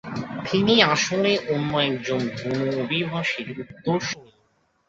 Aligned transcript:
তিনি 0.47 0.75
আসলে 0.93 1.31
অন্য 1.53 1.71
একজন 1.87 2.21
বুন 2.37 2.59
অভিবাসীর 2.81 3.47
উত্তরসূরি। 3.61 4.31